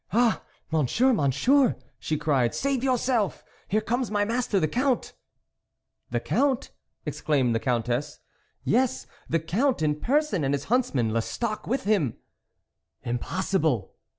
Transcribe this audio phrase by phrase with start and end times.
[0.11, 0.41] "Ah!
[0.71, 3.43] Monsieur, Monsieur" she cried" save yourself!
[3.67, 5.13] here comes my master the Count!""
[6.09, 6.71] The Count!"
[7.05, 8.17] exclaimed the Countess."
[8.63, 12.17] Yes, the Count in person, and his huntsman Lestocq, with him.""
[13.03, 13.93] Impossible